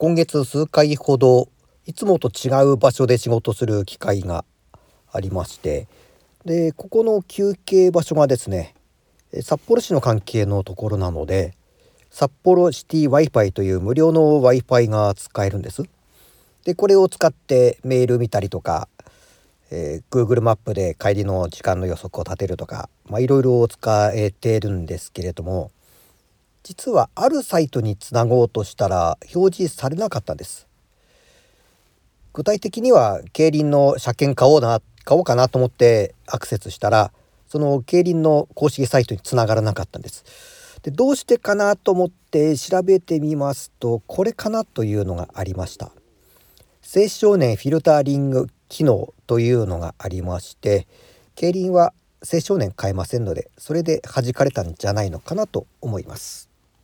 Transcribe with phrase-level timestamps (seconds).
[0.00, 1.50] 今月数回ほど
[1.84, 4.46] いつもと違う場所で仕事する機会が
[5.12, 5.88] ありまして
[6.46, 8.74] でここの休憩場所がですね
[9.42, 11.52] 札幌市の関係のところなので
[12.08, 15.82] 札幌シティ Wi-Fi という無料の Wi-Fi が使えるんです。
[16.64, 18.88] でこれを使ってメール見たりとか、
[19.70, 22.88] えー、Google マップで帰りの時間の予測を立てるとか
[23.18, 25.70] いろいろ使えてるんですけれども
[26.62, 30.66] 実はあるサイトにつなごうとしたら表示されなかったんです。
[32.32, 37.12] 具体的には競輪の車検買おうな買おうかなと思ってアクセスしたら
[37.48, 40.78] その競輪の公式サイトにつながらなかったんです。
[40.82, 45.90] でどうしてかなと思って調べてみますとこれかなというのがありました。
[46.82, 50.86] 青少年フィルターリング機能というのがありまして
[51.34, 51.92] 競輪は
[52.32, 56.49] 青少年買えませんのでそれで弾かれたんじゃないのかなと思います。